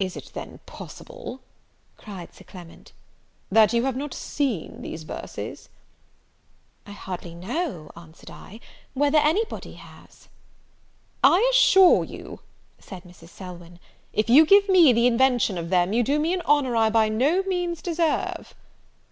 "Is 0.00 0.16
it 0.16 0.32
then 0.34 0.58
possible," 0.66 1.40
cried 1.96 2.34
Sir 2.34 2.42
Clement, 2.42 2.92
"that 3.48 3.72
you 3.72 3.84
have 3.84 3.94
not 3.94 4.12
seen 4.12 4.82
these 4.82 5.04
verses?" 5.04 5.68
"I 6.84 6.90
hardly 6.90 7.32
know," 7.32 7.92
answered 7.96 8.28
I, 8.28 8.58
"whether 8.94 9.18
any 9.18 9.44
body 9.44 9.74
has." 9.74 10.26
"I 11.22 11.48
assure 11.54 12.02
you," 12.02 12.40
said 12.80 13.04
Mrs. 13.04 13.28
Selwyn, 13.28 13.78
"if 14.12 14.28
you 14.28 14.46
give 14.46 14.68
me 14.68 14.92
the 14.92 15.06
invention 15.06 15.58
of 15.58 15.70
them, 15.70 15.92
you 15.92 16.02
do 16.02 16.18
me 16.18 16.32
an 16.34 16.40
honour 16.40 16.74
I 16.74 16.90
by 16.90 17.08
no 17.08 17.44
means 17.44 17.80
deserve." 17.82 18.52